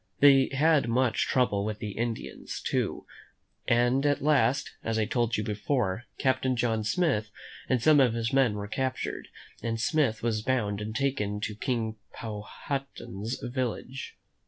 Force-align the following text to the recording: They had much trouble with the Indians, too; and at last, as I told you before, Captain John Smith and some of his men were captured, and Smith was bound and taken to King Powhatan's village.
They 0.19 0.49
had 0.51 0.89
much 0.89 1.27
trouble 1.27 1.63
with 1.63 1.77
the 1.77 1.91
Indians, 1.91 2.59
too; 2.59 3.05
and 3.67 4.03
at 4.03 4.19
last, 4.23 4.71
as 4.83 4.97
I 4.97 5.05
told 5.05 5.37
you 5.37 5.43
before, 5.43 6.05
Captain 6.17 6.55
John 6.55 6.83
Smith 6.83 7.29
and 7.69 7.83
some 7.83 7.99
of 7.99 8.15
his 8.15 8.33
men 8.33 8.55
were 8.55 8.67
captured, 8.67 9.27
and 9.61 9.79
Smith 9.79 10.23
was 10.23 10.41
bound 10.41 10.81
and 10.81 10.95
taken 10.95 11.39
to 11.41 11.53
King 11.53 11.97
Powhatan's 12.13 13.39
village. 13.43 14.17